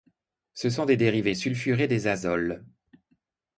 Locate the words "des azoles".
1.87-2.65